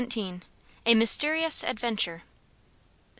A 0.87 0.95
Mysterious 0.95 1.63
Adventure. 1.63 2.23